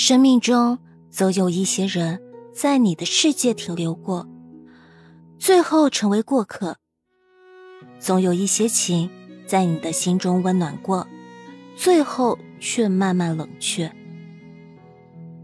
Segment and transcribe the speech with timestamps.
[0.00, 0.78] 生命中
[1.10, 2.22] 总有一些人
[2.54, 4.28] 在你的世界停留过，
[5.40, 6.74] 最后成为过客；
[7.98, 9.10] 总有一些情
[9.44, 11.08] 在你的心中温暖过，
[11.74, 13.92] 最后却慢慢冷却。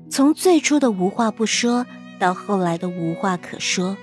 [0.08, 1.84] 从最初的无话不说，
[2.20, 3.96] 到后来的无话可说；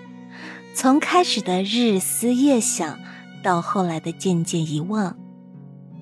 [0.75, 2.99] 从开始的日思夜想，
[3.41, 5.17] 到后来的渐渐遗忘。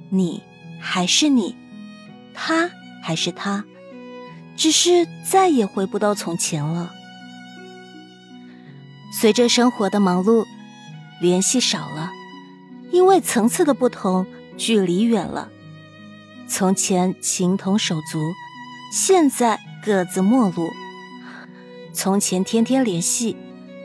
[0.10, 0.42] 你
[0.80, 1.56] 还是你，
[2.34, 2.72] 他
[3.04, 3.64] 还是他。
[4.60, 6.92] 只是再也回不到从前了。
[9.10, 10.46] 随着生活的忙碌，
[11.22, 12.12] 联系少了，
[12.92, 14.28] 因为层次的不同，
[14.58, 15.50] 距离远了。
[16.46, 18.20] 从前情同手足，
[18.92, 20.70] 现在各自陌路。
[21.94, 23.38] 从前天天联系，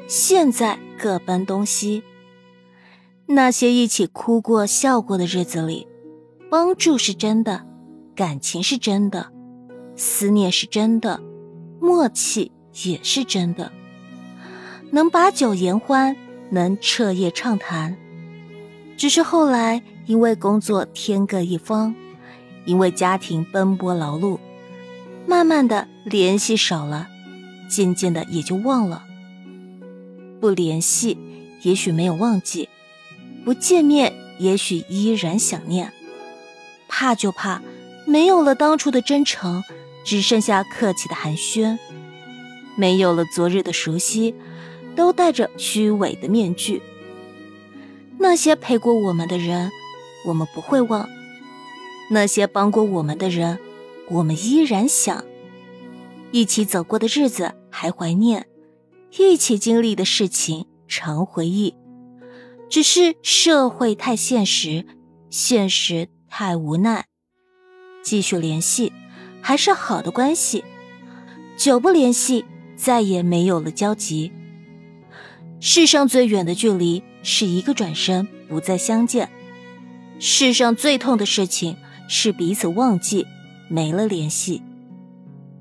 [0.09, 2.03] 现在各奔东西。
[3.27, 5.87] 那些一起哭过、笑过的日子里，
[6.51, 7.65] 帮助是真的，
[8.17, 9.34] 感情是真的。
[9.97, 11.21] 思念是真的，
[11.81, 12.51] 默契
[12.85, 13.71] 也是真的。
[14.91, 16.17] 能把酒言欢，
[16.51, 17.97] 能彻夜畅谈。
[18.97, 21.95] 只是后来因为工作天各一方，
[22.65, 24.39] 因为家庭奔波劳碌，
[25.27, 27.09] 慢慢的联系少了，
[27.69, 29.05] 渐渐的也就忘了。
[30.41, 31.19] 不联系，
[31.63, 32.69] 也许没有忘记；
[33.45, 35.93] 不见面，也许依然想念。
[36.87, 37.61] 怕就怕
[38.07, 39.63] 没有了当初的真诚。
[40.05, 41.79] 只剩下客气的寒暄，
[42.77, 44.35] 没有了昨日的熟悉，
[44.95, 46.83] 都戴着虚伪的面具。
[48.19, 49.71] 那些陪过我们的人，
[50.27, 51.07] 我们不会忘；
[52.11, 53.59] 那些帮过我们的人，
[54.11, 55.25] 我们依然想。
[56.31, 58.47] 一起走过的日子还怀念，
[59.19, 61.75] 一起经历的事情常回忆。
[62.69, 64.85] 只是社会太现实，
[65.31, 67.07] 现实太无奈，
[68.03, 68.93] 继续联系。
[69.47, 70.65] 还是好的关系，
[71.55, 74.33] 久不联系，再也没有了交集。
[75.61, 79.27] 世上最远的距离是一个转身，不再相见；
[80.19, 81.77] 世上最痛的事情
[82.09, 83.27] 是彼此忘记，
[83.69, 84.63] 没了联系。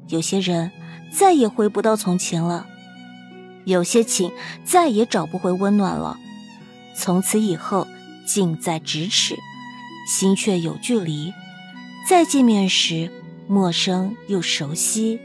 [0.08, 0.72] 有些人
[1.12, 2.66] 再也回不到从前了，
[3.66, 4.32] 有些情
[4.64, 6.18] 再也找不回温暖了。
[6.96, 7.86] 从此以后，
[8.26, 9.36] 近在咫尺，
[10.08, 11.34] 心却有距离。
[12.08, 13.12] 再见面时。
[13.48, 15.20] 陌生又熟悉。